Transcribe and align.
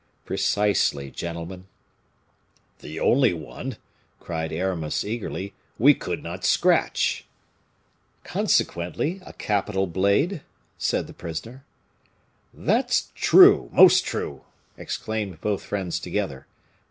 "Precisely, 0.25 1.11
gentlemen." 1.11 1.67
"The 2.79 2.99
only 2.99 3.33
one," 3.35 3.77
cried 4.19 4.51
Aramis, 4.51 5.03
eagerly, 5.05 5.53
"we 5.77 5.93
could 5.93 6.23
not 6.23 6.43
scratch." 6.43 7.25
"Consequently, 8.23 9.21
a 9.27 9.33
capital 9.33 9.85
blade?" 9.85 10.41
said 10.79 11.05
the 11.05 11.13
prisoner. 11.13 11.63
"That's 12.51 13.11
true! 13.13 13.69
most 13.71 14.03
true!" 14.03 14.41
exclaimed 14.75 15.39
both 15.39 15.61
friends 15.61 15.99
together. 15.99 16.47